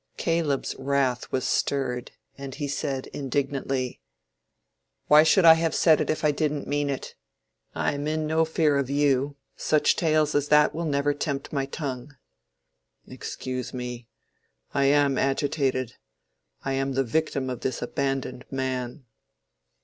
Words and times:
Caleb's 0.17 0.75
wrath 0.79 1.31
was 1.31 1.45
stirred, 1.45 2.09
and 2.35 2.55
he 2.55 2.67
said, 2.67 3.05
indignantly— 3.13 4.01
"Why 5.05 5.21
should 5.21 5.45
I 5.45 5.53
have 5.53 5.75
said 5.75 6.01
it 6.01 6.09
if 6.09 6.25
I 6.25 6.31
didn't 6.31 6.67
mean 6.67 6.89
it? 6.89 7.13
I 7.75 7.93
am 7.93 8.07
in 8.07 8.25
no 8.25 8.43
fear 8.43 8.77
of 8.79 8.89
you. 8.89 9.35
Such 9.55 9.95
tales 9.95 10.33
as 10.33 10.47
that 10.47 10.73
will 10.73 10.85
never 10.85 11.13
tempt 11.13 11.53
my 11.53 11.67
tongue." 11.67 12.15
"Excuse 13.07 13.75
me—I 13.75 14.85
am 14.85 15.19
agitated—I 15.19 16.73
am 16.73 16.93
the 16.93 17.03
victim 17.03 17.47
of 17.51 17.59
this 17.59 17.79
abandoned 17.79 18.45
man." 18.49 19.05